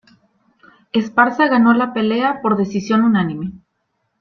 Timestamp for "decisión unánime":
2.57-3.51